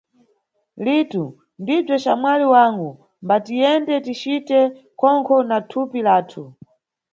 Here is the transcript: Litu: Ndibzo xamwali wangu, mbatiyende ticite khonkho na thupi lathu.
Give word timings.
Litu: 0.83 1.25
Ndibzo 1.61 1.95
xamwali 2.03 2.45
wangu, 2.53 2.89
mbatiyende 3.23 3.95
ticite 4.05 4.59
khonkho 4.99 5.35
na 5.49 5.57
thupi 5.69 5.99
lathu. 6.07 6.43